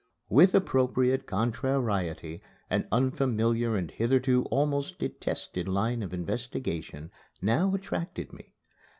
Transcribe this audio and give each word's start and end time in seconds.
With 0.29 0.55
appropriate 0.55 1.27
contrariety, 1.27 2.41
an 2.71 2.87
unfamiliar 2.91 3.75
and 3.75 3.91
hitherto 3.91 4.45
almost 4.49 4.97
detested 4.97 5.67
line 5.67 6.01
of 6.01 6.11
investigation 6.11 7.11
now 7.39 7.75
attracted 7.75 8.33
me. 8.33 8.55